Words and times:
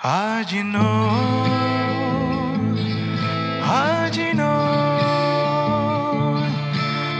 Ajino, 0.00 0.88
Ajino, 3.60 4.52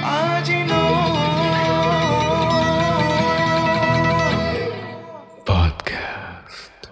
Ajino. 0.00 0.82
Podcast. 5.44 6.88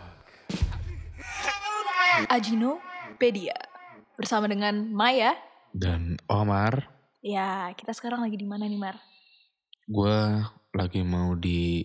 Ajinopedia 2.29 3.57
bersama 4.15 4.45
dengan 4.45 4.93
Maya. 4.93 5.33
Dan 5.73 6.21
Omar, 6.29 6.85
Ya, 7.19 7.73
kita 7.75 7.91
sekarang 7.93 8.21
lagi 8.21 8.37
di 8.37 8.45
mana 8.45 8.69
nih, 8.69 8.77
Mar? 8.77 8.97
gue 9.89 10.45
lagi 10.77 11.01
mau 11.01 11.33
di 11.33 11.81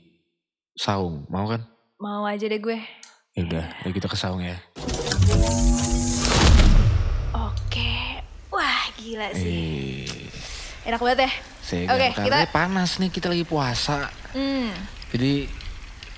saung, 0.76 1.24
mau 1.32 1.48
kan? 1.48 1.64
Mau 1.98 2.28
aja 2.28 2.44
deh 2.44 2.60
gue. 2.60 2.84
Ya 3.34 3.41
udah, 3.43 3.65
ya 3.81 3.89
kita 3.89 4.05
ke 4.05 4.13
saung 4.13 4.45
ya. 4.45 4.54
Oke. 7.33 8.21
Wah, 8.47 8.86
gila 8.93 9.33
sih. 9.33 10.05
Eh, 10.05 10.86
Enak 10.86 11.01
banget 11.01 11.25
ya. 11.25 11.32
Oke, 11.89 12.07
karena 12.14 12.46
kita- 12.46 12.54
panas 12.54 13.01
nih, 13.01 13.10
kita 13.10 13.27
lagi 13.27 13.41
puasa. 13.41 14.14
Hmm, 14.33 14.69
Jadi 15.10 15.50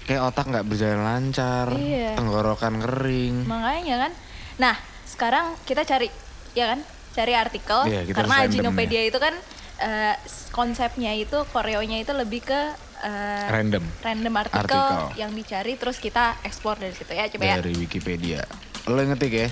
kayak 0.04 0.24
otak 0.26 0.44
nggak 0.46 0.66
berjalan 0.66 1.04
lancar, 1.04 1.72
Iya. 1.72 2.16
tenggorokan 2.16 2.80
kering. 2.80 3.44
makanya 3.46 3.96
kan. 4.02 4.12
Nah, 4.58 4.76
sekarang 5.06 5.56
kita 5.64 5.84
cari 5.84 6.12
ya 6.52 6.68
kan? 6.70 6.84
Cari 7.12 7.32
artikel 7.32 7.80
Iya, 7.86 8.12
karena 8.12 8.44
Ajinopedia 8.44 9.02
itu 9.02 9.16
kan 9.18 9.32
eh, 9.78 10.16
s- 10.22 10.48
konsepnya 10.50 11.12
itu 11.12 11.36
koreonya 11.50 12.00
itu 12.02 12.12
lebih 12.12 12.40
ke 12.42 12.62
eh, 13.04 13.46
Random 13.52 13.84
random 14.00 14.34
artikel, 14.40 14.62
Artikel. 14.64 15.02
yang 15.20 15.32
dicari 15.36 15.74
terus 15.76 15.98
kita 16.00 16.40
explore 16.46 16.80
dari 16.80 16.94
situ 16.96 17.12
ya. 17.12 17.28
Coba 17.28 17.44
ya. 17.44 17.56
dari 17.60 17.74
Wikipedia. 17.76 18.42
Lo 18.88 19.02
yang 19.02 19.12
ngetik 19.16 19.34
ya? 19.34 19.50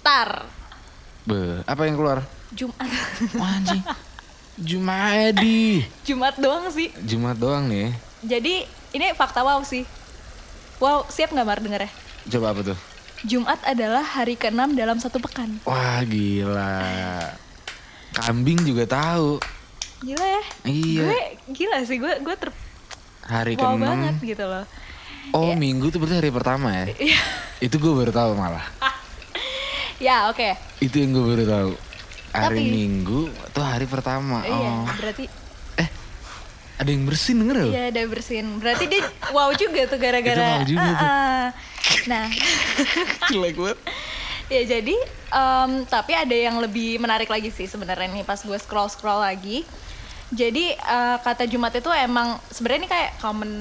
Tar. 0.00 0.46
Be, 1.26 1.66
apa 1.66 1.82
yang 1.84 1.98
keluar? 1.98 2.22
Jumat. 2.54 2.78
Wah, 3.34 3.50
anjing. 3.58 3.82
Jumadi. 4.56 5.84
Jumat 6.06 6.34
doang 6.40 6.70
sih. 6.72 6.88
Jumat 7.04 7.36
doang 7.36 7.68
nih. 7.68 7.92
Jadi 8.24 8.64
ini 8.94 9.06
fakta 9.12 9.44
wow 9.44 9.60
sih. 9.60 9.84
Wow, 10.80 11.04
siap 11.10 11.34
nggak 11.34 11.46
Mar 11.46 11.60
denger 11.60 11.84
ya? 11.84 11.90
Coba 12.36 12.54
apa 12.56 12.60
tuh? 12.72 12.78
Jumat 13.24 13.58
adalah 13.64 14.04
hari 14.04 14.36
ke-6 14.36 14.76
dalam 14.76 15.00
satu 15.00 15.18
pekan. 15.18 15.58
Wah 15.64 16.00
gila. 16.04 16.78
Kambing 18.12 18.62
juga 18.64 18.84
tahu. 18.86 19.40
Gila 19.98 20.26
ya? 20.26 20.42
Iya. 20.64 21.02
Gue 21.02 21.20
gila 21.50 21.78
sih, 21.82 21.96
gue 21.96 22.12
gue 22.18 22.34
ter 22.36 22.50
Hari 23.22 23.56
wow 23.56 23.74
ke-6. 23.74 23.80
banget 23.80 24.14
gitu 24.24 24.44
loh. 24.44 24.64
Oh 25.32 25.50
minggu 25.52 25.90
tuh 25.90 25.98
berarti 25.98 26.16
hari 26.16 26.30
pertama 26.30 26.68
ya? 26.70 26.84
Iya. 26.92 27.20
Itu 27.66 27.76
gue 27.76 27.90
baru 27.90 28.10
tahu 28.10 28.32
malah. 28.34 28.62
ya, 29.96 30.28
oke. 30.28 30.54
Itu 30.78 30.96
yang 30.96 31.10
gue 31.10 31.24
baru 31.26 31.44
tahu. 31.44 31.70
Hari 32.30 32.58
Tapi- 32.58 32.68
minggu 32.68 33.20
tuh 33.50 33.64
hari 33.64 33.86
pertama. 33.86 34.40
Iya, 34.42 34.54
Oh. 34.54 34.84
berarti 34.92 35.26
Ada 36.76 36.92
yang 36.92 37.08
bersin 37.08 37.40
denger 37.40 37.56
loh? 37.56 37.72
iya 37.72 37.88
ada 37.88 38.04
bersin. 38.04 38.60
Berarti 38.60 38.84
dia 38.84 39.00
wow 39.32 39.48
juga 39.50 39.88
tuh 39.88 39.96
gara-gara. 39.96 40.36
Itu 40.36 40.44
wow 40.52 40.64
juga. 40.68 40.90
Ah, 40.92 41.00
ah. 41.00 41.46
Nah, 42.04 42.28
Jelek 43.32 43.56
banget. 43.56 43.78
ya 44.46 44.60
jadi 44.68 44.94
em, 45.26 45.70
tapi 45.82 46.12
ada 46.12 46.36
yang 46.36 46.60
lebih 46.60 47.00
menarik 47.00 47.26
lagi 47.26 47.48
sih 47.48 47.64
sebenarnya 47.64 48.12
nih 48.12 48.22
pas 48.22 48.36
gue 48.38 48.58
scroll 48.60 48.86
scroll 48.86 49.18
lagi. 49.18 49.64
Jadi 50.28 50.72
eh, 50.72 51.16
kata 51.18 51.44
Jumat 51.44 51.70
itu 51.72 51.90
emang 51.90 52.38
sebenarnya 52.48 52.80
ini 52.80 52.90
kayak 52.90 53.10
common 53.16 53.52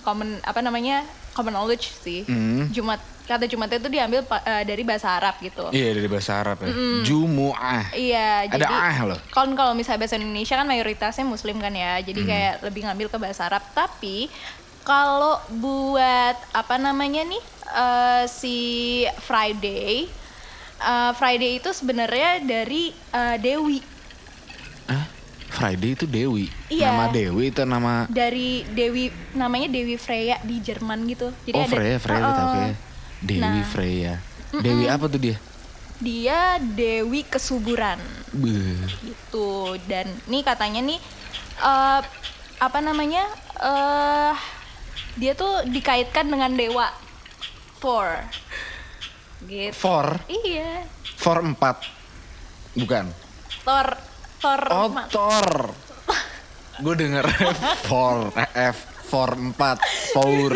common 0.00 0.38
apa 0.40 0.60
namanya 0.60 1.02
common 1.32 1.52
knowledge 1.52 1.90
sih. 1.92 2.22
Hmm. 2.22 2.70
Jumat 2.70 2.98
kata 3.26 3.44
Jumat 3.44 3.66
itu 3.68 3.90
diambil 3.90 4.22
eh, 4.22 4.62
dari 4.62 4.86
bahasa 4.86 5.18
Arab 5.18 5.34
gitu. 5.42 5.66
Iya 5.70 5.90
dari 5.92 6.06
bahasa 6.06 6.38
Arab 6.38 6.62
ya. 6.62 6.70
Jumu'ah. 7.02 7.90
Iya, 7.90 8.46
Ada 8.46 8.54
jadi 8.54 8.64
ah 8.70 8.96
loh. 9.04 9.18
kalau 9.28 9.50
kalau 9.52 9.72
misalnya 9.74 10.06
bahasa 10.06 10.14
Indonesia 10.14 10.54
kan 10.54 10.64
mayoritasnya 10.64 11.26
Muslim 11.26 11.58
kan 11.58 11.74
ya, 11.74 11.98
jadi 12.00 12.20
Hmm. 12.22 12.30
kayak 12.30 12.54
lebih 12.62 12.82
ngambil 12.86 13.06
ke 13.10 13.18
bahasa 13.18 13.50
Arab. 13.50 13.66
Tapi 13.74 14.30
kalau 14.86 15.42
buat 15.52 16.38
apa 16.54 16.78
namanya 16.78 17.26
nih 17.26 17.42
eh, 17.66 18.24
si 18.30 18.56
Friday, 19.18 20.06
eh, 20.78 21.12
Friday 21.18 21.58
itu 21.58 21.74
sebenarnya 21.74 22.38
dari 22.40 22.94
eh, 22.94 23.36
Dewi, 23.36 23.82
Hah? 24.86 25.02
Friday 25.56 25.96
itu 25.96 26.04
Dewi. 26.04 26.52
Iya. 26.68 26.92
Nama 26.92 27.04
Dewi 27.08 27.44
itu 27.48 27.62
nama 27.64 27.92
dari 28.12 28.68
Dewi 28.76 29.08
namanya 29.32 29.72
Dewi 29.72 29.96
Freya 29.96 30.36
di 30.44 30.60
Jerman 30.60 31.08
gitu. 31.08 31.32
Jadi 31.48 31.56
Oh 31.56 31.64
ada 31.64 31.72
Freya, 31.72 31.96
Freya 31.96 32.20
oh. 32.20 32.44
oke. 32.52 32.64
Dewi 33.24 33.40
Nah. 33.40 33.64
Freya. 33.64 34.14
Dewi 34.52 34.84
apa 34.92 35.08
tuh 35.08 35.20
dia? 35.20 35.36
Dia 35.96 36.60
Dewi 36.60 37.24
kesuburan. 37.24 37.96
Beuh. 38.36 38.84
gitu 39.00 39.80
dan 39.88 40.04
nih 40.28 40.44
katanya 40.44 40.84
nih 40.84 41.00
eh 41.56 42.00
apa 42.60 42.78
namanya 42.84 43.24
eh 43.64 44.36
dia 45.16 45.32
tuh 45.32 45.64
dikaitkan 45.64 46.28
dengan 46.28 46.52
dewa 46.52 46.92
Thor 47.80 48.20
gitu 49.48 49.72
For, 49.72 50.20
iya 50.28 50.84
for 51.16 51.40
empat. 51.40 51.80
Bukan. 52.76 53.08
Thor 53.64 53.88
Thor. 55.14 55.50
Gue 56.76 56.94
denger 56.94 57.24
for 57.84 58.28
F 58.52 58.76
for 59.06 59.32
empat 59.32 59.80
for 60.12 60.52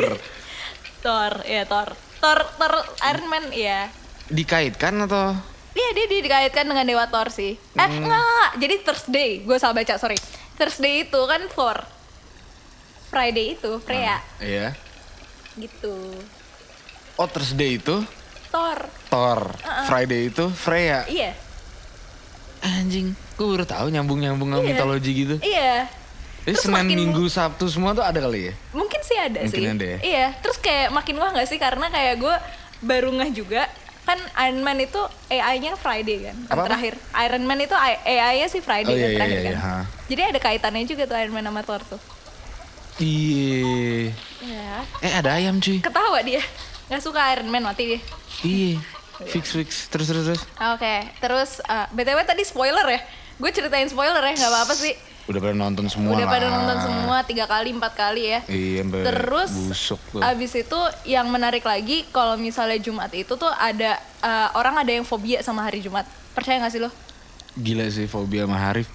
Thor 1.00 1.32
ya 1.44 1.64
Thor. 1.64 1.96
Thor 2.20 2.38
Thor 2.60 2.74
Iron 3.08 3.26
Man 3.26 3.44
ya 3.50 3.88
dikaitkan 4.28 5.08
atau? 5.08 5.34
Iya 5.70 5.88
dia, 5.94 6.06
dia 6.06 6.20
dikaitkan 6.20 6.66
dengan 6.66 6.84
dewa 6.84 7.06
Thor 7.08 7.30
sih. 7.30 7.56
Eh 7.56 7.80
Hmm. 7.80 8.04
enggak, 8.04 8.20
enggak 8.20 8.48
jadi 8.58 8.74
Thursday 8.84 9.30
gue 9.40 9.56
salah 9.56 9.74
baca 9.74 9.94
sorry. 9.96 10.18
Thursday 10.54 11.08
itu 11.08 11.20
kan 11.24 11.40
Thor 11.48 11.78
Friday 13.08 13.56
itu 13.56 13.80
Freya. 13.80 14.20
Iya. 14.38 14.76
gitu. 15.58 16.14
Oh 17.16 17.26
Thursday 17.26 17.76
itu? 17.76 18.00
Thor. 18.50 18.78
Thor, 19.08 19.40
Friday 19.86 20.28
itu 20.28 20.46
Freya. 20.50 21.06
iya 21.06 21.32
Anjing, 22.60 23.08
gue 23.34 23.46
baru 23.46 23.64
tahu 23.64 23.88
nyambung-nyambung 23.88 24.48
sama 24.48 24.60
Iya. 24.60 24.68
mitologi 24.70 25.12
gitu. 25.16 25.36
iya 25.40 25.88
Jadi 26.40 26.56
Terus 26.56 26.60
Senin, 26.62 26.76
makin- 26.78 26.98
Minggu, 26.98 27.24
Sabtu 27.26 27.64
semua 27.66 27.92
tuh 27.92 28.00
ada 28.00 28.16
kali 28.16 28.48
ya? 28.48 28.54
Mungkin 28.70 29.00
sih 29.00 29.12
ada 29.14 29.40
Mungkin 29.40 29.60
sih. 29.60 29.68
ada 29.70 29.86
ya? 29.86 29.98
Iya, 30.02 30.26
terus 30.40 30.56
kayak 30.56 30.88
makin 30.90 31.14
wah 31.14 31.30
gak 31.30 31.44
sih 31.46 31.56
karena 31.56 31.86
kayak 31.86 32.16
gue 32.16 32.34
baru 32.80 33.12
ngeh 33.12 33.30
juga 33.34 33.68
kan 34.02 34.16
Iron 34.40 34.60
Man 34.60 34.78
itu 34.78 34.96
AI-nya 35.28 35.76
Friday 35.76 36.18
kan, 36.22 36.34
yang 36.34 36.48
Apa-apa? 36.48 36.66
terakhir. 36.72 36.94
Iron 37.14 37.44
Man 37.44 37.60
itu 37.60 37.76
AI-nya 37.76 38.46
sih 38.46 38.58
Friday 38.58 38.88
Oh, 38.88 38.96
kan 38.96 38.98
iya, 38.98 39.06
iya, 39.06 39.16
terakhir 39.16 39.36
iya, 39.36 39.44
kan. 39.44 39.52
iya, 39.52 39.60
ha. 39.62 39.76
Jadi 40.06 40.22
ada 40.26 40.38
kaitannya 40.40 40.84
juga 40.84 41.02
tuh 41.04 41.16
Iron 41.16 41.32
Man 41.32 41.44
sama 41.44 41.62
Thor 41.62 41.82
tuh. 41.86 42.00
Iya. 42.98 44.10
Ya. 44.40 44.72
Eh 44.98 45.12
ada 45.14 45.30
ayam 45.34 45.56
cuy. 45.56 45.78
Ketawa 45.78 46.20
dia. 46.20 46.40
Gak 46.88 47.00
suka 47.00 47.20
Iron 47.30 47.48
Man 47.48 47.62
mati 47.62 47.84
dia. 47.86 48.00
Iya. 48.42 48.80
Fix 49.28 49.44
fix. 49.52 49.68
Terus 49.88 50.06
terus 50.08 50.24
terus. 50.24 50.42
Oke, 50.72 50.94
terus 51.18 51.60
uh, 51.64 51.84
BTW 51.92 52.24
tadi 52.24 52.42
spoiler 52.44 52.86
ya. 52.86 53.00
Gue 53.36 53.50
ceritain 53.50 53.88
spoiler 53.88 54.20
ya, 54.20 54.32
nggak 54.36 54.52
apa-apa 54.52 54.74
sih. 54.76 54.92
Udah 55.28 55.38
pada 55.38 55.54
nonton 55.54 55.86
semua 55.86 56.16
Udah 56.16 56.26
pada 56.26 56.46
lah. 56.48 56.54
nonton 56.58 56.78
semua 56.82 57.16
tiga 57.22 57.44
kali, 57.46 57.70
empat 57.70 57.92
kali 57.94 58.22
ya. 58.26 58.40
Iya, 58.50 58.82
sampai 58.82 59.00
Terus 59.06 59.50
busuk 59.54 60.00
tuh. 60.10 60.20
abis 60.20 60.52
itu 60.58 60.80
yang 61.06 61.30
menarik 61.30 61.62
lagi 61.62 62.02
kalau 62.10 62.34
misalnya 62.34 62.80
Jumat 62.82 63.14
itu 63.14 63.38
tuh 63.38 63.48
ada 63.48 63.94
eh, 64.00 64.48
orang 64.58 64.82
ada 64.82 64.90
yang 64.90 65.06
fobia 65.06 65.38
sama 65.40 65.62
hari 65.62 65.78
Jumat. 65.80 66.02
Percaya 66.34 66.58
gak 66.58 66.72
sih 66.74 66.82
lo? 66.82 66.90
Gila 67.54 67.86
sih 67.88 68.10
fobia 68.10 68.42
sama 68.44 68.58
Harif. 68.58 68.90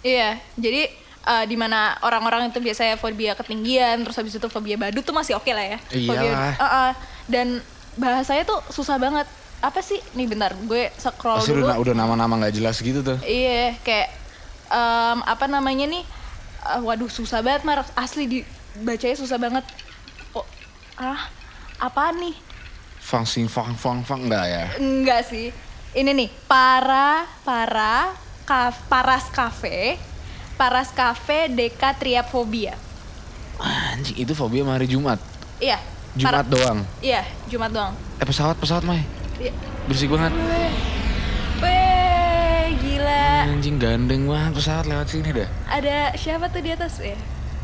Iya, 0.00 0.38
jadi 0.54 0.88
eh, 1.26 1.44
di 1.44 1.56
mana 1.58 1.98
orang-orang 2.00 2.54
itu 2.54 2.62
biasanya 2.62 2.94
fobia 2.94 3.34
ketinggian, 3.34 4.06
terus 4.06 4.14
habis 4.14 4.32
itu 4.32 4.46
fobia 4.46 4.78
badut 4.78 5.02
tuh 5.02 5.12
masih 5.12 5.34
oke 5.34 5.50
lah 5.50 5.74
ya. 5.74 5.78
Fobia, 6.06 6.22
Iyalah. 6.30 6.54
Eh, 6.54 6.64
eh, 6.64 6.92
dan 7.26 7.46
bahasanya 7.98 8.46
tuh 8.46 8.62
susah 8.70 8.94
banget. 8.96 9.26
Apa 9.60 9.80
sih? 9.80 10.00
Nih 10.12 10.24
bentar, 10.24 10.56
gue 10.56 10.88
scroll 10.96 11.36
Pasti 11.36 11.52
dulu. 11.52 11.68
udah, 11.68 11.76
udah 11.76 11.94
nama-nama 11.94 12.40
gak 12.40 12.56
jelas 12.56 12.80
gitu 12.80 13.04
tuh. 13.04 13.20
Iya, 13.20 13.76
kayak 13.84 14.08
em, 14.66 15.18
apa 15.20 15.44
namanya 15.46 15.84
nih? 15.84 16.04
Eh, 16.66 16.80
waduh, 16.80 17.08
susah 17.08 17.44
banget, 17.44 17.64
Mar. 17.64 17.84
Asli 17.92 18.24
dibacanya 18.24 19.16
susah 19.16 19.36
banget. 19.36 19.64
Oh, 20.32 20.44
ah, 20.96 21.28
apa 21.76 22.12
nih? 22.16 22.32
Fang 23.00 23.24
sing 23.24 23.48
fang 23.48 23.72
fang 23.74 24.00
fang 24.00 24.24
enggak 24.24 24.44
ya? 24.44 24.64
Enggak 24.76 25.28
sih. 25.28 25.52
Ini 25.90 26.08
nih, 26.08 26.28
para 26.46 27.26
para 27.42 28.14
kaf, 28.44 28.80
paras 28.86 29.28
cafe, 29.28 30.00
paras 30.54 30.88
cafe 30.88 31.48
deka 31.48 31.92
triapfobia. 31.92 32.76
Anjing 33.60 34.16
itu 34.16 34.32
fobia 34.32 34.64
hari 34.64 34.88
Jumat. 34.88 35.20
Iya. 35.60 35.76
Jumat 36.16 36.42
para- 36.42 36.48
doang. 36.48 36.78
Iya, 37.00 37.22
Jumat 37.44 37.70
doang. 37.70 37.92
Eh 38.16 38.24
pesawat 38.24 38.56
pesawat 38.56 38.88
Mai. 38.88 39.04
Iya. 39.40 39.52
Bersih 39.88 40.08
banget. 40.12 40.32
Weh, 41.64 42.66
gila. 42.76 43.24
Anjing 43.48 43.76
gandeng 43.80 44.28
banget 44.28 44.52
pesawat 44.60 44.84
lewat 44.84 45.08
sini 45.08 45.32
dah. 45.32 45.48
Ada 45.64 46.12
siapa 46.20 46.52
tuh 46.52 46.60
di 46.60 46.70
atas 46.76 47.00
ya? 47.00 47.16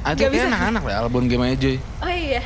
Nggak 0.07 0.29
kayak 0.33 0.49
anak-anak 0.49 0.83
lah, 0.89 0.95
Albon 1.05 1.29
Game 1.29 1.45
aja. 1.45 1.77
Oh 2.01 2.09
iya. 2.09 2.41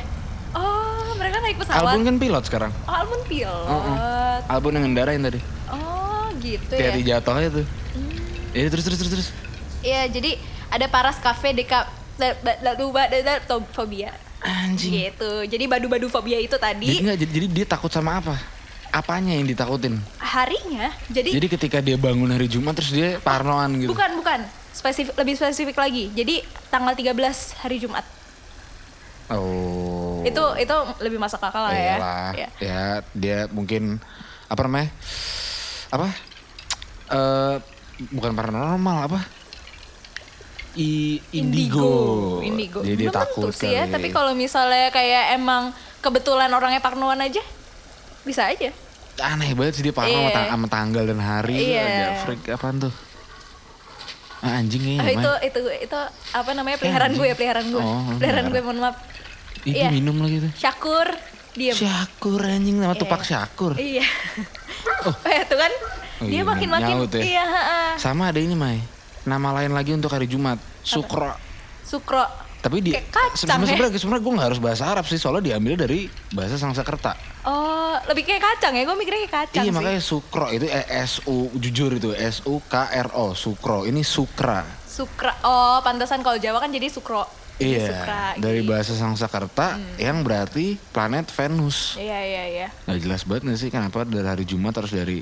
Oh, 0.51 1.15
mereka 1.15 1.39
naik 1.39 1.55
pesawat. 1.63 1.79
Albun 1.79 2.01
kan 2.03 2.15
pilot 2.19 2.43
sekarang. 2.43 2.71
Oh, 2.83 2.91
Albun 2.91 3.21
pilot. 3.31 4.41
Albun 4.51 4.71
yang 4.75 4.83
ngendarain 4.91 5.21
tadi. 5.23 5.39
Oh, 5.71 6.27
gitu 6.43 6.75
Kayak 6.75 6.91
ya. 6.91 6.97
di 6.99 7.03
jatuh 7.07 7.33
aja 7.39 7.49
tuh. 7.55 7.65
Iya 8.51 8.67
terus 8.67 8.83
terus 8.83 8.99
terus 8.99 9.11
terus. 9.15 9.27
Iya, 9.79 10.11
jadi 10.11 10.35
ada 10.67 10.85
Paras 10.91 11.15
Cafe 11.23 11.55
Deka 11.55 11.87
lalu 12.67 12.91
fobia. 13.71 14.11
Anjing. 14.41 15.07
Gitu. 15.07 15.31
Jadi 15.47 15.63
badu-badu 15.69 16.09
fobia 16.09 16.41
itu 16.41 16.57
Jadi 16.57 16.65
tadi 16.65 16.97
nggak 16.99 17.17
jadi, 17.17 17.31
jadi 17.31 17.47
dia 17.47 17.65
takut 17.69 17.93
sama 17.93 18.19
apa? 18.19 18.35
Apanya 18.91 19.33
yang 19.35 19.47
ditakutin? 19.47 19.99
harinya. 20.31 20.87
Jadi, 21.11 21.29
Jadi 21.35 21.47
ketika 21.51 21.77
dia 21.83 21.99
bangun 21.99 22.31
hari 22.31 22.47
Jumat 22.47 22.71
terus 22.79 22.95
dia 22.95 23.19
parnoan 23.19 23.83
gitu. 23.83 23.91
bukan 23.91 24.23
bukan 24.23 24.39
spesifik 24.71 25.13
lebih 25.19 25.35
spesifik 25.35 25.75
lagi. 25.75 26.07
Jadi 26.15 26.39
tanggal 26.71 26.95
13 26.95 27.11
hari 27.59 27.77
Jumat. 27.83 28.05
Oh. 29.31 30.23
Itu 30.23 30.43
itu 30.59 30.75
lebih 31.03 31.19
masuk 31.19 31.39
akal 31.43 31.71
lah 31.71 31.75
ya. 31.75 31.97
Ya. 32.35 32.47
Ya, 32.59 32.83
dia 33.11 33.39
mungkin 33.51 33.99
apa 34.47 34.61
namanya? 34.63 34.89
Apa? 35.91 36.07
Eh 37.11 37.55
bukan 38.11 38.31
paranormal 38.31 38.97
apa? 39.11 39.19
I, 40.79 41.19
indigo. 41.35 42.39
Indigo. 42.39 42.79
Jadi 42.79 42.95
dia 42.95 43.11
takut 43.11 43.51
sih 43.51 43.75
ya, 43.75 43.91
tapi 43.91 44.07
kalau 44.07 44.31
misalnya 44.31 44.87
kayak 44.87 45.35
emang 45.35 45.75
kebetulan 45.99 46.47
orangnya 46.47 46.79
parnoan 46.79 47.19
aja 47.19 47.43
bisa 48.21 48.45
aja. 48.45 48.69
aneh 49.21 49.53
banget 49.53 49.73
sih 49.75 49.83
dia 49.83 49.91
parno 49.91 50.09
sama, 50.09 50.31
tang- 50.31 50.49
sama 50.49 50.67
tanggal 50.67 51.03
dan 51.05 51.19
hari 51.19 51.53
Iya. 51.69 51.83
agak 51.83 52.11
freak 52.23 52.41
apaan 52.49 52.75
tuh? 52.79 52.93
Ah, 54.41 54.57
anjing. 54.57 54.97
Ah, 54.97 55.05
itu 55.07 55.31
itu 55.45 55.59
itu 55.79 55.99
apa 56.33 56.49
namanya 56.51 56.81
peliharaan 56.81 57.13
gue 57.13 57.27
ya 57.27 57.35
peliharaan 57.35 57.67
gue. 57.69 57.77
Oh, 57.77 58.17
peliharaan 58.17 58.49
gue 58.49 58.61
mohon 58.61 58.79
maaf. 58.81 58.97
Ih, 59.61 59.77
dia 59.77 59.85
iya. 59.85 59.89
minum 59.93 60.17
lagi 60.17 60.41
tuh. 60.41 60.51
Syakur 60.57 61.05
diem. 61.53 61.75
Syakur 61.75 62.41
anjing 62.41 62.81
nama 62.81 62.97
Tupak 62.97 63.21
Syakur. 63.21 63.77
Iya. 63.77 64.05
Oh, 65.01 65.13
itu 65.25 65.55
kan 65.55 65.73
Oh 66.21 66.25
dia 66.25 66.29
iya, 66.31 66.43
makin-makin 66.43 66.93
nyaut 66.95 67.09
ya. 67.11 67.21
iya. 67.23 67.45
Sama 67.97 68.29
ada 68.29 68.37
ini 68.37 68.53
Mai. 68.53 68.77
Nama 69.23 69.49
lain 69.51 69.73
lagi 69.73 69.89
untuk 69.91 70.09
hari 70.09 70.25
Jumat, 70.25 70.61
Sukro. 70.79 71.33
Sukro. 71.81 72.21
Tapi 72.59 72.77
di 72.79 72.93
Kayak 72.93 73.09
kacang 73.09 73.65
sebenarnya 73.65 73.89
ya. 73.89 73.97
sebenarnya 73.97 74.21
gue 74.21 74.33
nggak 74.33 74.47
harus 74.47 74.61
bahasa 74.61 74.83
Arab 74.87 75.05
sih 75.05 75.17
soalnya 75.17 75.53
diambil 75.53 75.73
dari 75.75 76.05
bahasa 76.29 76.53
Sanskerta. 76.55 77.17
Oh, 77.41 77.97
lebih 78.05 78.21
kayak 78.21 78.41
kacang 78.41 78.77
ya? 78.77 78.85
Gue 78.85 78.93
mikirnya 78.93 79.25
kayak 79.25 79.35
kacang 79.49 79.65
iya 79.65 79.71
sih. 79.71 79.75
makanya 79.75 80.01
sukro 80.01 80.45
itu 80.53 80.69
eh, 80.69 80.85
S 81.01 81.25
U 81.25 81.49
jujur 81.57 81.97
itu 81.97 82.13
S 82.13 82.45
U 82.45 82.61
K 82.61 82.85
R 82.93 83.09
O 83.17 83.33
sukro 83.33 83.89
ini 83.89 84.05
sukra. 84.05 84.61
Sukra. 84.85 85.33
Oh, 85.41 85.81
pantasan 85.81 86.21
kalau 86.21 86.37
Jawa 86.37 86.61
kan 86.61 86.69
jadi 86.69 86.85
sukro. 86.91 87.25
Iya 87.61 87.93
Sukra, 87.93 88.23
dari 88.41 88.65
gitu. 88.65 88.73
bahasa 88.73 88.97
Sanskerta 88.97 89.77
yang 90.01 90.25
berarti 90.25 90.81
planet 90.89 91.29
Venus. 91.29 91.93
Iya, 91.93 92.19
iya, 92.25 92.43
iya. 92.49 92.67
Gak 92.89 93.05
jelas 93.05 93.21
banget 93.21 93.53
gak 93.53 93.59
sih 93.61 93.69
kenapa 93.69 94.01
dari 94.01 94.25
hari 94.25 94.49
Jumat 94.49 94.73
harus 94.81 94.89
dari 94.89 95.21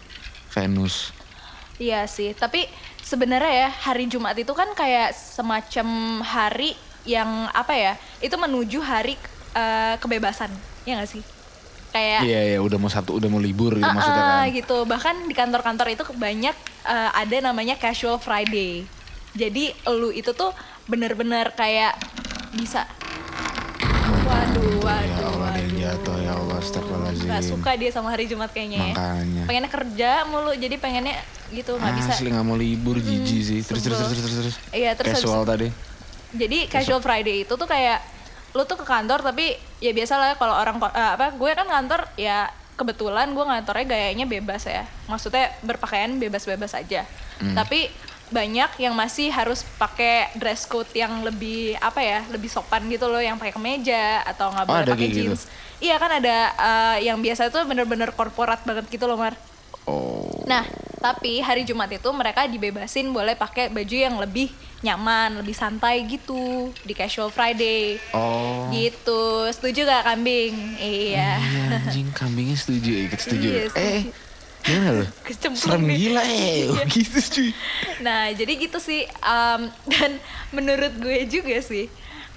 Venus. 0.55 1.11
Iya 1.75 2.07
sih, 2.07 2.31
tapi 2.31 2.63
sebenarnya 3.03 3.67
ya 3.67 3.69
hari 3.71 4.07
Jumat 4.07 4.39
itu 4.39 4.55
kan 4.55 4.71
kayak 4.71 5.11
semacam 5.11 6.19
hari 6.23 6.79
yang 7.03 7.51
apa 7.51 7.75
ya? 7.75 7.93
Itu 8.23 8.39
menuju 8.39 8.79
hari 8.87 9.19
eh, 9.55 9.95
kebebasan, 9.99 10.51
ya 10.87 10.95
gak 10.95 11.11
sih? 11.11 11.23
Kayak 11.89 12.21
Iya 12.21 12.41
iya 12.53 12.59
udah 12.61 12.77
mau 12.77 12.87
satu 12.87 13.17
udah 13.17 13.25
mau 13.27 13.41
libur 13.41 13.73
gitu 13.73 13.85
Ah, 13.85 13.93
maksudnya 13.93 14.21
ah, 14.21 14.29
kan. 14.45 14.53
gitu. 14.53 14.77
Bahkan 14.85 15.15
di 15.25 15.33
kantor-kantor 15.33 15.87
itu 15.89 16.03
banyak 16.13 16.55
eh, 16.85 17.09
ada 17.11 17.35
namanya 17.41 17.73
casual 17.75 18.17
Friday. 18.17 18.85
Jadi 19.33 19.73
lu 19.89 20.09
itu 20.09 20.33
tuh 20.33 20.53
bener-bener 20.85 21.53
kayak 21.53 21.97
bisa 22.51 22.85
Waduh, 24.19 24.81
waduh, 24.81 25.05
Ya 25.05 25.17
Allah 25.21 25.53
waduh. 25.53 25.69
jatuh 25.73 26.17
ya 26.19 26.31
Allah 26.37 26.57
astagfirullahaladzim. 26.59 27.29
Gak 27.29 27.43
suka 27.45 27.69
dia 27.77 27.89
sama 27.89 28.09
hari 28.09 28.25
Jumat 28.29 28.49
kayaknya 28.49 28.77
ya. 28.79 28.93
Makanya. 28.93 29.43
Pengennya 29.49 29.71
kerja 29.71 30.09
mulu, 30.25 30.51
jadi 30.53 30.75
pengennya 30.77 31.15
gitu 31.49 31.77
nggak 31.77 31.93
bisa. 31.97 32.11
Asli 32.13 32.29
gak 32.29 32.45
mau 32.45 32.53
libur 32.53 33.01
jijik 33.01 33.41
sih. 33.41 33.59
Terus 33.65 33.81
terus 33.81 33.97
terus 33.97 34.11
terus 34.13 34.35
terus. 34.37 34.55
Iya, 34.69 34.93
terus 34.93 35.17
Casual 35.17 35.41
tadi. 35.45 35.67
Jadi 36.29 36.69
casual 36.69 37.01
Friday 37.01 37.41
itu 37.41 37.53
tuh 37.53 37.65
kayak 37.65 38.05
lu 38.49 38.65
tuh 38.65 38.75
ke 38.75 38.85
kantor 38.85 39.21
tapi 39.21 39.53
ya 39.77 39.91
biasa 39.91 40.13
lah 40.15 40.33
kalau 40.35 40.53
orang 40.53 40.77
eh, 40.89 41.11
apa 41.15 41.31
gue 41.31 41.51
kan 41.53 41.67
kantor 41.67 42.01
ya 42.15 42.49
kebetulan 42.73 43.29
gue 43.29 43.43
kantornya 43.43 43.85
gayanya 43.85 44.25
bebas 44.25 44.63
ya. 44.63 44.87
Maksudnya 45.05 45.51
berpakaian 45.61 46.15
bebas-bebas 46.15 46.71
aja. 46.73 47.03
Hmm. 47.37 47.51
Tapi 47.53 47.91
banyak 48.29 48.77
yang 48.77 48.93
masih 48.93 49.33
harus 49.33 49.65
pakai 49.75 50.29
dress 50.37 50.63
code 50.63 50.87
yang 50.93 51.25
lebih 51.25 51.73
apa 51.81 51.97
ya 51.97 52.21
lebih 52.29 52.45
sopan 52.45 52.85
gitu 52.85 53.09
loh 53.09 53.17
yang 53.17 53.41
pakai 53.41 53.57
kemeja 53.57 54.21
atau 54.21 54.53
nggak 54.53 54.65
Oh, 54.65 54.69
boleh 54.69 54.85
ada 54.85 54.93
pakai 54.93 55.09
gitu? 55.09 55.33
jeans 55.33 55.49
iya 55.81 55.97
kan 55.97 56.13
ada 56.13 56.37
eh, 56.53 57.09
yang 57.09 57.17
biasa 57.17 57.49
tuh 57.49 57.65
bener-bener 57.65 58.13
korporat 58.13 58.61
banget 58.69 58.85
gitu 58.85 59.09
loh 59.09 59.17
mar 59.17 59.33
Oh. 59.89 60.45
Nah, 60.45 60.61
tapi 60.99 61.39
hari 61.39 61.63
Jumat 61.63 61.87
itu 61.95 62.09
mereka 62.11 62.43
dibebasin 62.43 63.07
boleh 63.15 63.33
pakai 63.39 63.71
baju 63.71 63.95
yang 63.95 64.19
lebih 64.19 64.51
nyaman, 64.83 65.39
lebih 65.39 65.55
santai 65.55 66.03
gitu 66.07 66.71
di 66.83 66.91
casual 66.95 67.31
Friday. 67.31 67.99
Oh. 68.11 68.67
Gitu. 68.71 69.47
Setuju 69.51 69.87
gak 69.87 70.07
kambing? 70.11 70.55
Iya. 70.79 71.39
Iya 71.39 71.63
anjing 71.83 72.11
kambingnya 72.11 72.59
setuju 72.59 72.91
ikut 73.07 73.19
setuju. 73.19 73.47
Iya, 73.47 73.63
setuju. 73.71 73.87
Eh 73.87 74.03
gimana 74.59 74.89
lo? 74.91 75.05
Serem 75.55 75.87
nih. 75.87 75.95
gila 75.95 76.23
eh 76.27 76.67
Iya. 76.67 76.83
gitu 76.91 77.19
cuy. 77.31 77.49
Nah, 78.03 78.31
jadi 78.35 78.53
gitu 78.59 78.77
sih. 78.83 79.07
um, 79.23 79.71
dan 79.95 80.19
menurut 80.51 80.93
gue 80.99 81.23
juga 81.31 81.57
sih, 81.63 81.87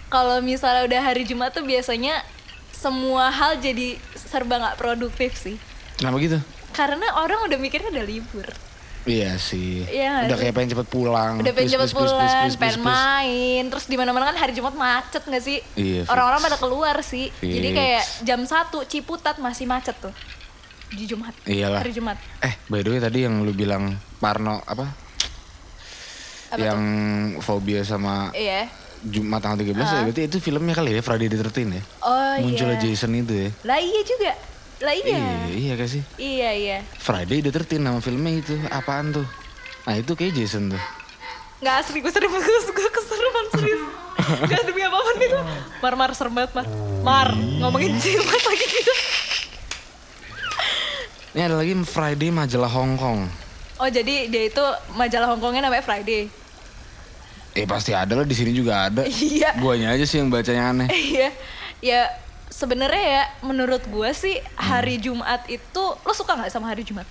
kalau 0.07 0.39
misalnya 0.39 0.87
udah 0.87 1.01
hari 1.03 1.27
Jumat 1.27 1.51
tuh 1.51 1.67
biasanya 1.67 2.23
semua 2.71 3.31
hal 3.31 3.59
jadi 3.59 3.99
serba 4.15 4.59
nggak 4.59 4.79
produktif 4.79 5.35
sih. 5.35 5.59
Kenapa 5.99 6.19
gitu? 6.19 6.39
Karena 6.73 7.07
orang 7.17 7.47
udah 7.47 7.59
mikirnya 7.59 7.89
udah 7.91 8.05
libur. 8.05 8.49
Iya 9.03 9.35
sih. 9.35 9.83
Iya 9.83 10.31
Udah 10.31 10.39
sih? 10.39 10.43
kayak 10.47 10.55
pengen 10.55 10.71
cepet 10.73 10.87
pulang. 10.87 11.43
udah 11.43 11.51
pengen 11.51 11.75
cepet 11.75 11.91
please, 11.91 11.97
pulang, 11.99 12.19
please, 12.23 12.35
please, 12.39 12.57
pengen 12.57 12.81
main, 12.81 13.63
terus 13.67 13.91
di 13.91 13.99
mana-mana 13.99 14.31
kan 14.31 14.39
hari 14.39 14.55
Jumat 14.55 14.73
macet 14.73 15.27
nggak 15.27 15.43
sih? 15.43 15.59
Iya, 15.75 16.07
Orang-orang 16.07 16.39
pada 16.41 16.55
keluar 16.55 16.95
sih. 17.03 17.35
Jadi 17.37 17.69
Fix. 17.69 17.77
kayak 17.77 18.05
jam 18.23 18.41
1 18.41 18.55
Ciputat 18.87 19.37
masih 19.37 19.67
macet 19.67 19.99
tuh. 19.99 20.15
Di 20.89 21.03
Jumat. 21.05 21.35
Iyalah. 21.43 21.83
Hari 21.83 21.91
Jumat. 21.91 22.15
Eh 22.39 22.55
by 22.69 22.81
the 22.81 22.91
way 22.91 23.01
tadi 23.01 23.27
yang 23.27 23.43
lu 23.43 23.51
bilang 23.51 23.91
Parno 24.17 24.63
apa? 24.63 24.87
Apa 26.49 26.61
yang 26.61 26.81
fobia 27.41 27.81
sama 27.83 28.29
Iya. 28.31 28.69
Jumat 29.03 29.43
tanggal 29.43 29.59
13 29.59 29.83
ya 29.83 30.01
berarti 30.05 30.23
itu 30.23 30.39
filmnya 30.39 30.79
kali 30.79 30.95
ya 30.95 31.03
Friday 31.03 31.27
the 31.27 31.43
13 31.43 31.75
ya? 31.75 31.83
Oh 31.99 32.39
Munculnya 32.39 32.79
iya. 32.79 32.85
Jason 32.87 33.11
itu 33.17 33.35
ya. 33.35 33.49
Lah 33.65 33.83
iya 33.83 34.01
juga. 34.07 34.31
Lah 34.83 34.95
iya. 34.99 35.15
Iya, 35.47 35.55
iya 35.55 35.73
gak 35.79 35.91
sih? 35.91 36.03
Iya 36.19 36.51
iya. 36.59 36.79
Friday 36.99 37.39
the 37.39 37.55
13 37.55 37.79
nama 37.79 38.03
filmnya 38.03 38.43
itu 38.43 38.59
apaan 38.67 39.15
tuh? 39.15 39.27
Nah 39.87 39.95
itu 39.95 40.13
kayak 40.19 40.35
Jason 40.35 40.75
tuh. 40.75 40.83
Nggak 41.63 41.75
asli 41.79 42.03
gue 42.03 42.11
serius 42.11 42.67
gue, 42.75 42.89
keserupan 42.91 43.45
serius. 43.55 43.83
Gak 44.51 44.63
demi 44.67 44.83
apa 44.83 44.99
pun 44.99 45.17
itu. 45.23 45.39
Mar 45.79 45.95
mar 45.95 46.11
serem 46.19 46.35
banget 46.35 46.51
mar. 46.59 46.67
Mar 47.07 47.29
ngomongin 47.35 47.95
Jumat 48.03 48.43
lagi 48.43 48.67
gitu. 48.67 48.95
Ini 51.33 51.49
ada 51.49 51.57
lagi 51.63 51.73
Friday 51.87 52.29
majalah 52.29 52.69
Hong 52.69 52.99
Kong. 52.99 53.25
Oh 53.81 53.89
jadi 53.89 54.27
dia 54.29 54.43
itu 54.51 54.65
majalah 54.95 55.31
Hongkongnya 55.33 55.65
namanya 55.65 55.87
Friday. 55.87 56.29
Eh 57.53 57.65
pasti 57.65 57.95
ada 57.95 58.19
lah 58.19 58.27
di 58.27 58.35
sini 58.35 58.51
juga 58.51 58.91
ada. 58.91 59.07
Iya. 59.07 59.57
Guanya 59.63 59.95
aja 59.95 60.05
sih 60.05 60.19
yang 60.19 60.29
bacanya 60.29 60.75
aneh. 60.75 60.89
Iya, 61.13 61.29
ya 61.83 62.01
sebenarnya 62.53 63.03
ya 63.03 63.25
menurut 63.43 63.83
gue 63.89 64.11
sih 64.13 64.37
hari 64.55 65.01
Hmm. 65.01 65.05
Jumat 65.17 65.49
itu 65.49 65.83
lo 65.97 66.13
suka 66.13 66.37
nggak 66.37 66.53
sama 66.53 66.69
hari 66.69 66.85
Jumat? 66.85 67.09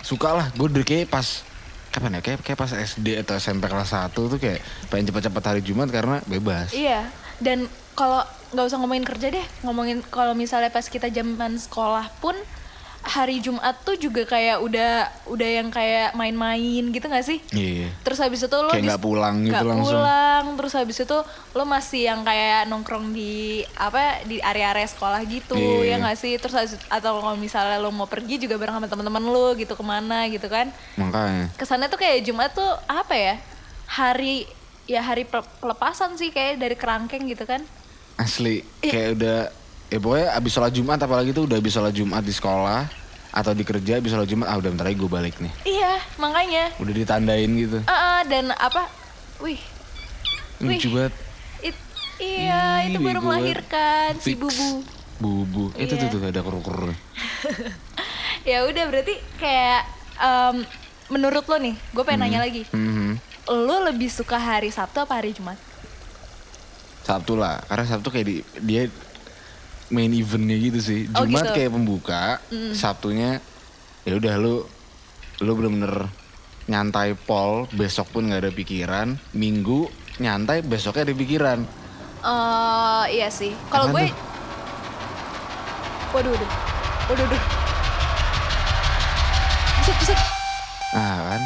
Suka 0.00 0.30
lah, 0.30 0.46
gue 0.54 0.68
dari 0.70 0.86
kayak 0.86 1.10
pas 1.10 1.42
kapan 1.90 2.18
ya? 2.18 2.20
Kayak, 2.22 2.38
kayak 2.46 2.58
pas 2.58 2.70
SD 2.70 3.20
atau 3.20 3.34
SMP 3.34 3.66
kelas 3.66 3.90
1 3.90 4.14
tuh 4.14 4.38
kayak 4.38 4.62
pengen 4.88 5.10
cepet-cepet 5.10 5.42
hari 5.42 5.60
Jumat 5.60 5.90
karena 5.90 6.22
bebas. 6.24 6.70
Iya. 6.70 7.10
Dan 7.42 7.66
kalau 7.98 8.22
nggak 8.54 8.66
usah 8.70 8.78
ngomongin 8.78 9.02
kerja 9.02 9.34
deh, 9.34 9.46
ngomongin 9.66 9.98
kalau 10.06 10.38
misalnya 10.38 10.70
pas 10.70 10.86
kita 10.86 11.10
zaman 11.10 11.58
sekolah 11.58 12.06
pun 12.22 12.38
hari 13.04 13.36
Jumat 13.38 13.76
tuh 13.80 13.94
juga 13.94 14.24
kayak 14.24 14.58
udah 14.58 14.92
udah 15.26 15.48
yang 15.54 15.68
kayak 15.68 16.12
main-main 16.12 16.88
gitu 16.88 17.04
nggak 17.04 17.22
sih? 17.22 17.38
Iya. 17.50 17.92
Terus 18.00 18.16
habis 18.18 18.40
itu 18.40 18.56
lo 18.56 18.68
Kayak 18.68 18.84
nggak 18.86 19.02
pulang 19.02 19.36
gitu 19.40 19.52
nggak 19.52 19.64
langsung. 19.66 19.92
pulang, 19.94 20.44
terus 20.56 20.72
habis 20.72 20.98
itu 20.98 21.18
lo 21.52 21.64
masih 21.64 22.02
yang 22.06 22.20
kayak 22.20 22.64
nongkrong 22.64 23.10
di 23.10 23.34
apa 23.74 24.24
di 24.24 24.38
area-area 24.38 24.84
sekolah 24.86 25.20
gitu 25.22 25.54
ya 25.80 25.94
Iya. 25.94 26.02
nggak 26.02 26.16
sih? 26.16 26.32
Terus 26.34 26.54
habis- 26.54 26.80
atau 26.86 27.20
kalau 27.20 27.36
misalnya 27.36 27.76
lo 27.76 27.88
mau 27.88 28.04
pergi 28.04 28.38
juga 28.38 28.56
bareng 28.56 28.74
sama 28.74 28.88
teman-teman 28.88 29.22
lo 29.22 29.52
gitu 29.52 29.72
ke 29.72 29.84
mana 29.84 30.24
gitu 30.26 30.48
kan? 30.48 30.72
Makanya. 30.96 31.52
Kesannya 31.54 31.86
tuh 31.86 31.98
kayak 31.98 32.24
Jumat 32.24 32.50
tuh 32.50 32.66
apa 32.84 33.12
ya? 33.12 33.34
Hari 33.86 34.48
ya 34.84 35.00
hari 35.00 35.24
pe- 35.24 35.44
pelepasan 35.58 36.14
sih 36.14 36.28
kayak 36.28 36.56
dari 36.56 36.74
kerangkeng 36.74 37.24
gitu 37.26 37.44
kan? 37.44 37.60
Asli 38.14 38.62
kayak 38.80 39.08
udah 39.14 39.38
ya 39.88 39.98
pokoknya 39.98 40.28
abis 40.34 40.50
sholat 40.52 40.72
Jumat 40.72 40.98
apalagi 40.98 41.30
tuh 41.30 41.44
udah 41.44 41.56
abis 41.56 41.72
sholat 41.72 41.92
Jumat 41.92 42.20
di 42.20 42.30
sekolah 42.30 42.88
atau 43.30 43.50
di 43.50 43.62
kerja 43.62 43.98
abis 43.98 44.10
sholat 44.10 44.26
Jumat 44.26 44.46
ah 44.46 44.56
udah 44.56 44.70
bentar 44.70 44.84
lagi 44.84 44.96
gue 44.96 45.08
balik 45.08 45.36
nih. 45.38 45.52
Iya 45.64 45.92
makanya. 46.16 46.70
Udah 46.76 46.92
ditandain 46.92 47.50
gitu. 47.50 47.78
Ah, 47.84 47.92
ah, 47.92 48.20
dan 48.22 48.50
apa? 48.52 48.86
Wih, 49.38 49.58
Wih. 50.58 50.78
Lucu 50.78 50.88
banget. 50.90 51.12
it- 51.60 51.84
iya 52.16 52.80
Ih, 52.80 52.90
itu 52.90 52.98
baru 53.00 53.20
melahirkan 53.20 54.14
si 54.18 54.34
bubu. 54.34 54.86
bubu. 55.16 55.64
Itu 55.74 55.94
Iya. 55.94 56.06
tuh 56.06 56.08
tuh 56.12 56.20
ada 56.24 56.40
kur-kur. 56.40 56.94
ya 58.48 58.62
udah 58.62 58.84
berarti 58.86 59.14
kayak 59.36 59.82
em, 60.16 60.56
menurut 61.06 61.44
lo 61.44 61.56
nih 61.56 61.74
gue 61.74 62.02
pengen 62.02 62.20
nanya 62.22 62.40
lagi 62.40 62.64
Mhm. 62.70 63.16
lo 63.46 63.76
lebih 63.84 64.08
suka 64.08 64.36
hari 64.36 64.68
Sabtu 64.68 65.00
apa 65.00 65.16
hari 65.16 65.32
Jumat 65.32 65.56
Sabtu 67.02 67.36
lah, 67.36 67.60
karena 67.62 67.84
Sabtu 67.84 68.08
kayak 68.08 68.24
di, 68.24 68.34
dia 68.62 68.88
main 69.88 70.10
eventnya 70.10 70.56
gitu 70.56 70.80
sih. 70.80 71.00
Oh, 71.12 71.24
Jumat 71.24 71.50
gitu. 71.50 71.54
kayak 71.54 71.70
pembuka, 71.72 72.24
Sabtunya 72.72 73.40
ya 74.04 74.14
udah 74.14 74.34
lu 74.36 74.54
lu 75.40 75.52
bener-bener 75.52 76.08
nyantai 76.64 77.12
pol, 77.14 77.68
besok 77.72 78.08
pun 78.08 78.28
nggak 78.28 78.48
ada 78.48 78.52
pikiran. 78.52 79.08
Minggu 79.32 79.88
nyantai, 80.16 80.62
besoknya 80.62 81.04
ada 81.04 81.14
pikiran. 81.14 81.58
Eh 82.24 83.04
iya 83.12 83.28
sih 83.28 83.52
kalau 83.68 83.92
gue 83.92 84.08
tuh? 84.08 84.16
waduh 86.14 86.30
waduh 86.30 86.50
waduh 87.10 87.26
waduh 87.26 87.42
Buset, 89.76 89.96
buset. 90.00 90.18
Nah 90.94 91.18
kan, 91.26 91.42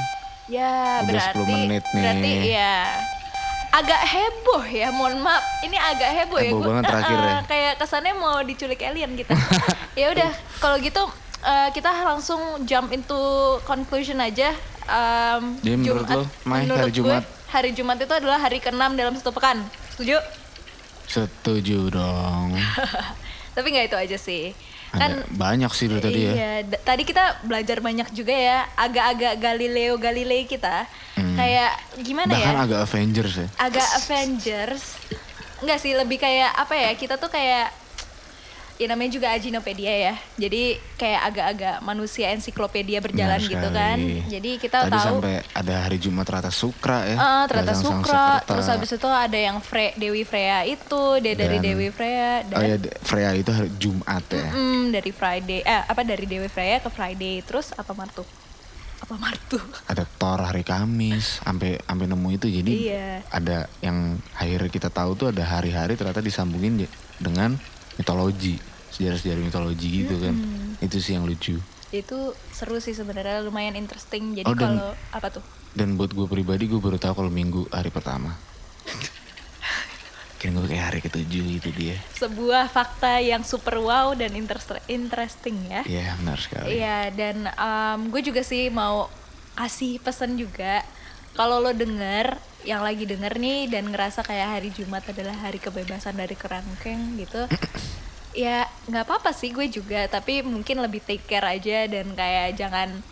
Ya 0.47 1.03
Udah 1.03 1.09
berarti 1.11 1.35
10 1.35 1.51
menit 1.51 1.83
nih. 1.91 2.03
berarti 2.05 2.31
ya 2.49 2.75
agak 3.79 4.03
heboh 4.05 4.65
ya 4.65 4.89
mohon 4.91 5.19
maaf 5.19 5.39
ini 5.63 5.77
agak 5.77 6.11
heboh, 6.13 6.37
ya 6.37 6.51
Heboh 6.51 6.59
Gua- 6.59 6.69
banget 6.73 6.85
terakhir 6.89 7.15
eh, 7.15 7.21
eh, 7.21 7.31
ya. 7.31 7.39
kayak 7.47 7.73
kesannya 7.77 8.15
mau 8.15 8.37
diculik 8.41 8.81
alien 8.81 9.11
gitu 9.15 9.33
ya 10.01 10.07
udah 10.11 10.31
kalau 10.59 10.77
gitu 10.79 11.03
eh, 11.41 11.69
kita 11.71 11.91
langsung 12.03 12.41
jump 12.65 12.91
into 12.91 13.21
conclusion 13.65 14.19
aja 14.19 14.51
Em, 14.89 15.61
Jadi 15.61 15.77
menurut 15.85 16.09
lo, 16.09 16.25
Mai, 16.43 16.65
menurut 16.65 16.81
hari 16.81 16.91
gue, 16.91 17.05
Jumat? 17.05 17.25
hari 17.47 17.71
Jumat 17.73 18.01
itu 18.01 18.09
adalah 18.11 18.41
hari 18.41 18.57
keenam 18.57 18.97
dalam 18.97 19.13
satu 19.13 19.31
pekan 19.31 19.61
setuju 19.91 20.17
setuju 21.05 21.93
dong. 21.93 22.57
tapi 23.59 23.75
nggak 23.75 23.87
itu 23.91 23.99
aja 23.99 24.17
sih 24.17 24.55
Ada 24.89 24.97
kan 24.97 25.11
banyak 25.29 25.69
sih 25.75 25.85
dari 25.85 26.01
tadi 26.01 26.21
ya. 26.23 26.33
Iya, 26.33 26.53
tadi 26.81 27.03
kita 27.05 27.45
belajar 27.45 27.83
banyak 27.83 28.09
juga 28.09 28.33
ya, 28.33 28.65
agak-agak 28.73 29.37
Galileo 29.37 30.01
Galilei 30.01 30.49
kita. 30.49 30.89
Kayak 31.37 31.77
gimana 32.01 32.33
Hmm. 32.33 32.41
Bahkan 32.41 32.57
ya? 32.57 32.65
agak 32.65 32.81
Avengers 32.89 33.35
ya. 33.37 33.49
Agak 33.61 33.89
Avengers. 34.01 34.85
Enggak 35.61 35.79
sih, 35.79 35.93
lebih 35.93 36.17
kayak 36.17 36.57
apa 36.57 36.73
ya? 36.73 36.91
Kita 36.95 37.21
tuh 37.21 37.29
kayak 37.29 37.69
ya 38.79 38.87
namanya 38.87 39.11
juga 39.13 39.29
Ajinopedia 39.31 39.91
ya. 39.91 40.15
Jadi 40.37 40.79
kayak 40.95 41.21
agak-agak 41.29 41.77
manusia 41.81 42.31
ensiklopedia 42.31 42.99
berjalan 42.99 43.37
Benar 43.37 43.51
gitu 43.51 43.69
kan. 43.69 43.97
Jadi 44.25 44.51
kita 44.57 44.87
Tadi 44.87 44.95
tahu 44.95 45.19
sampai 45.19 45.43
ada 45.51 45.75
hari 45.83 45.99
Jumat 45.99 46.25
ternyata 46.25 46.49
Sukra 46.49 47.03
ya. 47.05 47.17
Dagang 47.45 47.75
sang 47.75 48.01
Sukra, 48.01 48.39
terus 48.41 48.67
habis 48.67 48.91
itu 48.91 49.09
ada 49.09 49.35
yang 49.35 49.59
Fre 49.59 49.93
Dewi 49.95 50.23
Freya 50.23 50.63
itu, 50.63 51.03
dia 51.19 51.35
dari 51.35 51.59
Dan- 51.59 51.67
Dewi 51.67 51.91
Freya 51.91 52.47
dan 52.47 52.55
Oh 52.55 52.63
ya, 52.63 52.77
Freya 53.03 53.31
itu 53.35 53.51
hari 53.51 53.71
Jumat 53.75 54.25
ya. 54.31 54.49
Mm, 54.49 54.95
dari 54.95 55.11
Friday, 55.11 55.61
eh 55.61 55.83
apa 55.83 56.01
dari 56.01 56.25
Dewi 56.25 56.47
Freya 56.47 56.79
ke 56.79 56.89
Friday, 56.89 57.43
terus 57.43 57.75
apa 57.75 57.91
Martu? 57.93 58.23
Apa 58.99 59.15
Martu? 59.15 59.59
Ada 59.91 60.07
Thor 60.07 60.39
hari 60.39 60.63
Kamis, 60.63 61.43
sampai 61.43 61.79
sampai 61.81 62.07
nemu 62.07 62.29
itu 62.33 62.47
jadi 62.47 62.73
Iya. 62.73 63.09
ada 63.29 63.57
yang 63.81 63.97
akhirnya 64.33 64.69
kita 64.69 64.89
tahu 64.89 65.15
tuh 65.15 65.27
ada 65.29 65.43
hari-hari 65.43 65.95
ternyata 65.95 66.19
disambungin 66.19 66.87
dengan 67.17 67.59
mitologi, 67.95 68.59
sejarah-sejarah 68.91 69.43
mitologi 69.43 70.05
gitu 70.05 70.17
kan. 70.19 70.35
Itu 70.79 70.99
sih 70.99 71.15
yang 71.15 71.25
lucu. 71.25 71.59
Itu 71.89 72.37
seru 72.53 72.79
sih 72.79 72.93
sebenarnya, 72.93 73.41
lumayan 73.41 73.75
interesting. 73.75 74.37
Jadi 74.37 74.47
Oh, 74.47 74.55
kalau 74.55 74.93
apa 75.11 75.29
tuh? 75.33 75.45
Dan 75.73 75.97
buat 75.97 76.13
gue 76.13 76.27
pribadi 76.27 76.67
gue 76.67 76.77
baru 76.77 76.97
tahu 76.97 77.15
kalau 77.17 77.31
Minggu 77.31 77.69
hari 77.69 77.89
pertama. 77.89 78.37
Kira 80.39 80.55
gue 80.55 80.71
kayak 80.71 80.85
hari 80.87 81.01
ketujuh 81.03 81.45
gitu 81.59 81.71
dia. 81.75 81.99
Sebuah 82.15 82.71
fakta 82.71 83.19
yang 83.19 83.43
super 83.43 83.83
wow 83.83 84.15
dan 84.15 84.39
interest- 84.39 84.87
interesting 84.87 85.67
ya. 85.67 85.83
Iya 85.83 86.15
benar 86.15 86.39
sekali. 86.39 86.79
Iya, 86.79 87.11
dan 87.11 87.37
em, 87.51 88.01
gue 88.07 88.23
juga 88.23 88.47
sih 88.47 88.71
mau 88.71 89.11
kasih 89.59 89.99
pesan 89.99 90.39
juga. 90.39 90.87
Kalau 91.35 91.59
lo 91.59 91.75
denger, 91.75 92.39
yang 92.63 92.83
lagi 92.83 93.03
denger 93.03 93.35
nih 93.35 93.67
dan 93.67 93.91
ngerasa 93.91 94.23
kayak 94.23 94.59
hari 94.59 94.71
Jumat 94.71 95.07
adalah 95.07 95.35
hari 95.35 95.59
kebebasan 95.59 96.15
dari 96.15 96.35
kerangkeng 96.35 97.19
gitu, 97.19 97.47
ya 98.39 98.71
nggak 98.87 99.03
apa-apa 99.03 99.35
sih 99.35 99.51
gue 99.51 99.67
juga. 99.67 100.07
Tapi 100.07 100.47
mungkin 100.47 100.79
lebih 100.79 101.03
take 101.03 101.27
care 101.27 101.43
aja 101.43 101.91
dan 101.91 102.15
kayak 102.15 102.55
jangan 102.55 103.03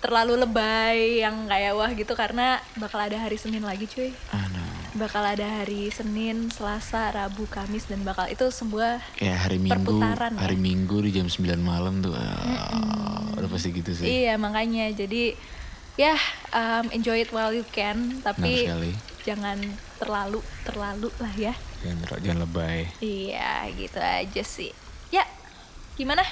terlalu 0.00 0.38
lebay 0.40 1.20
yang 1.20 1.44
kayak 1.50 1.76
wah 1.76 1.90
gitu 1.92 2.14
karena 2.16 2.62
bakal 2.78 3.02
ada 3.02 3.18
hari 3.18 3.36
Senin 3.36 3.66
lagi 3.66 3.90
cuy. 3.90 4.14
Aduh. 4.30 4.70
Bakal 4.90 5.22
ada 5.38 5.46
hari 5.62 5.86
Senin, 5.94 6.50
Selasa, 6.50 7.14
Rabu, 7.14 7.46
Kamis 7.46 7.86
dan 7.86 8.02
bakal 8.02 8.26
itu 8.26 8.50
sebuah 8.50 8.98
Kayak 9.14 9.38
hari 9.46 9.58
Minggu, 9.62 9.86
Perputaran 9.86 10.34
ya. 10.34 10.40
hari 10.42 10.58
Minggu 10.58 10.98
di 11.06 11.10
jam 11.14 11.30
9 11.30 11.62
malam 11.62 12.02
tuh. 12.02 12.10
ah, 12.10 13.22
udah 13.38 13.46
pasti 13.46 13.70
gitu 13.70 13.94
sih. 13.94 14.26
Iya 14.26 14.34
makanya 14.34 14.90
jadi 14.90 15.38
ya 15.94 16.16
um, 16.50 16.90
enjoy 16.90 17.22
it 17.22 17.30
while 17.30 17.54
you 17.54 17.62
can 17.70 18.18
tapi 18.26 18.66
jangan 19.22 19.60
terlalu 20.02 20.42
terlalu 20.66 21.12
lah 21.22 21.34
ya. 21.38 21.54
Jangan, 21.80 22.20
jangan 22.20 22.38
lebay. 22.42 22.80
Iya 22.98 23.50
gitu 23.72 23.96
aja 23.96 24.42
sih. 24.42 24.70
Ya 25.08 25.24
gimana? 25.94 26.22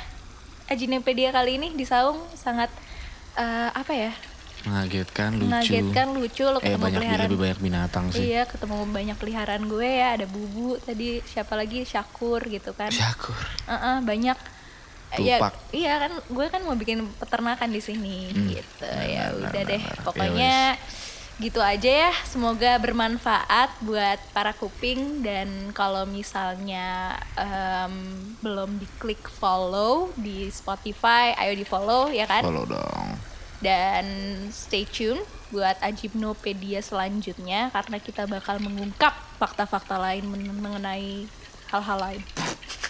Ajinopedia 0.67 1.31
kali 1.31 1.57
ini 1.57 1.73
di 1.73 1.83
Saung 1.83 2.21
sangat 2.35 2.69
eh, 3.35 3.71
apa 3.71 3.91
ya? 3.91 4.13
Mengagetkan, 4.61 5.33
lucu. 5.33 5.47
Mengagetkan, 5.47 6.07
lucu 6.13 6.43
lo 6.45 6.59
Eh 6.59 6.67
ketemu 6.67 6.83
banyak 6.83 7.01
peliharaan. 7.01 7.25
lebih 7.25 7.39
banyak 7.39 7.61
binatang 7.63 8.05
sih. 8.11 8.27
Iya 8.29 8.43
ketemu 8.45 8.77
banyak 8.87 9.17
peliharaan 9.17 9.65
gue 9.65 9.87
ya 9.89 10.09
ada 10.13 10.27
bubu 10.27 10.77
tadi 10.79 11.23
siapa 11.25 11.55
lagi 11.55 11.83
Syakur 11.83 12.43
gitu 12.45 12.75
kan. 12.75 12.91
Syakur. 12.91 13.39
Heeh, 13.65 13.97
banyak 14.03 14.39
ya 15.17 15.41
Tupak. 15.41 15.57
iya 15.73 15.97
kan 15.97 16.13
gue 16.21 16.47
kan 16.47 16.61
mau 16.61 16.77
bikin 16.77 17.01
peternakan 17.17 17.73
di 17.73 17.81
sini 17.81 18.29
Hmm. 18.29 18.45
gitu 18.51 18.85
Benar, 18.85 19.09
ya 19.09 19.25
benar, 19.25 19.41
udah 19.41 19.63
deh 19.65 19.81
benar. 19.81 19.89
Ya 19.91 20.05
pokoknya 20.05 20.55
gitu 21.39 21.63
aja 21.63 22.11
ya 22.11 22.13
semoga 22.27 22.75
bermanfaat 22.77 23.71
buat 23.81 24.19
para 24.33 24.51
kuping 24.51 25.23
dan 25.23 25.71
kalau 25.71 26.03
misalnya 26.03 27.15
em, 27.33 27.95
belum 28.39 28.75
diklik 28.77 29.23
follow 29.31 30.11
di 30.15 30.51
Spotify 30.51 31.39
ayo 31.39 31.55
di 31.55 31.63
follow 31.63 32.11
ya 32.11 32.27
kan 32.27 32.43
Follow 32.43 32.67
dong. 32.67 33.15
dan 33.59 34.05
stay 34.51 34.83
tune 34.83 35.23
buat 35.49 35.79
Ajibnopedia 35.79 36.83
selanjutnya 36.83 37.71
karena 37.71 37.97
kita 37.97 38.27
bakal 38.27 38.59
mengungkap 38.59 39.15
fakta-fakta 39.39 39.95
lain 39.95 40.27
men- 40.27 40.59
mengenai 40.59 41.31
hal-hal 41.71 41.99
lain 41.99 42.23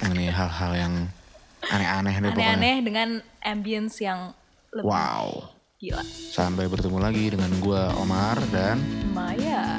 Mengenai 0.01 0.31
hal-hal 0.31 0.73
yang 0.73 0.95
aneh-aneh 1.61 2.15
deh 2.17 2.33
aneh-aneh 2.33 2.77
dengan 2.81 3.09
ambience 3.41 4.01
yang 4.01 4.33
lebih 4.73 4.89
Wow. 4.89 5.58
Gila. 5.79 6.03
Sampai 6.35 6.67
bertemu 6.67 6.99
lagi 6.99 7.31
dengan 7.31 7.51
gua 7.63 7.95
Omar 8.03 8.35
dan 8.51 8.83
Maya. 9.15 9.79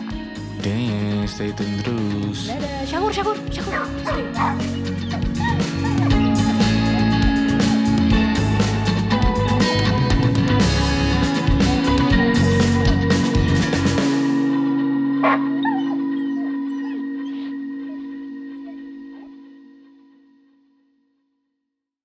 Deng, 0.64 1.24
stay 1.28 1.52
tune 1.56 1.80
terus. 1.84 2.52
Dadah. 2.52 2.84
Syakur, 2.88 3.12
syakur, 3.12 3.36
syakur. 3.52 3.74
Stay. 4.04 5.29